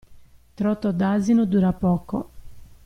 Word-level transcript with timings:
Trotto 0.55 0.91
d'asino 0.91 1.45
dura 1.45 1.73
poco. 1.73 2.29